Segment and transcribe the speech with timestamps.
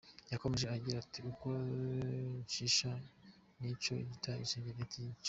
[0.31, 1.47] Yakomeje agira ati “Uko
[2.53, 2.91] shisha
[3.61, 5.19] yica niko n’isegereti ryica.